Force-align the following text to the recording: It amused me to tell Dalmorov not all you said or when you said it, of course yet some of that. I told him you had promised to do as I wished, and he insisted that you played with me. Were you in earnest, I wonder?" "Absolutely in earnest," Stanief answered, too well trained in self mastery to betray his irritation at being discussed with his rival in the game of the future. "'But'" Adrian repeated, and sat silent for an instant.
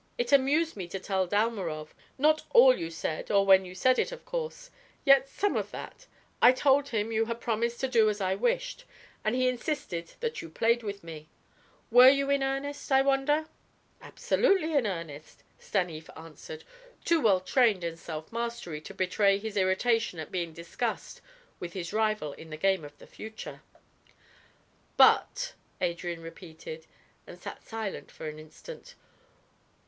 It 0.17 0.31
amused 0.31 0.75
me 0.75 0.87
to 0.87 0.99
tell 0.99 1.27
Dalmorov 1.27 1.93
not 2.17 2.45
all 2.49 2.75
you 2.75 2.89
said 2.89 3.29
or 3.29 3.45
when 3.45 3.65
you 3.65 3.75
said 3.75 3.99
it, 3.99 4.11
of 4.11 4.25
course 4.25 4.71
yet 5.05 5.29
some 5.29 5.55
of 5.55 5.69
that. 5.69 6.07
I 6.41 6.53
told 6.53 6.89
him 6.89 7.11
you 7.11 7.25
had 7.25 7.39
promised 7.39 7.79
to 7.81 7.87
do 7.87 8.09
as 8.09 8.19
I 8.19 8.33
wished, 8.33 8.83
and 9.23 9.35
he 9.35 9.47
insisted 9.47 10.13
that 10.19 10.41
you 10.41 10.49
played 10.49 10.81
with 10.81 11.03
me. 11.03 11.29
Were 11.91 12.09
you 12.09 12.31
in 12.31 12.41
earnest, 12.41 12.91
I 12.91 13.03
wonder?" 13.03 13.45
"Absolutely 14.01 14.73
in 14.73 14.87
earnest," 14.87 15.43
Stanief 15.59 16.09
answered, 16.17 16.63
too 17.05 17.21
well 17.21 17.39
trained 17.39 17.83
in 17.83 17.95
self 17.95 18.33
mastery 18.33 18.81
to 18.81 18.95
betray 18.95 19.37
his 19.37 19.55
irritation 19.55 20.17
at 20.17 20.31
being 20.31 20.51
discussed 20.51 21.21
with 21.59 21.73
his 21.73 21.93
rival 21.93 22.33
in 22.33 22.49
the 22.49 22.57
game 22.57 22.83
of 22.83 22.97
the 22.97 23.05
future. 23.05 23.61
"'But'" 24.97 25.53
Adrian 25.79 26.23
repeated, 26.23 26.87
and 27.27 27.39
sat 27.39 27.63
silent 27.63 28.09
for 28.09 28.27
an 28.27 28.39
instant. 28.39 28.95